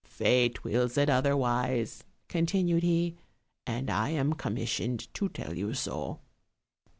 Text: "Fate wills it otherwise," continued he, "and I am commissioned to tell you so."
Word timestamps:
"Fate 0.07 0.63
wills 0.63 0.97
it 0.97 1.11
otherwise," 1.11 2.03
continued 2.27 2.81
he, 2.81 3.19
"and 3.67 3.87
I 3.91 4.09
am 4.09 4.33
commissioned 4.33 5.13
to 5.13 5.29
tell 5.29 5.55
you 5.55 5.75
so." 5.75 6.21